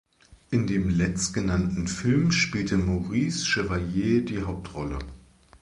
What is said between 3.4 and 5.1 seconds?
Chevalier die Hauptrolle.